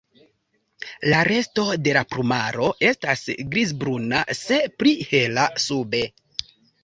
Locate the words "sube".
5.67-6.01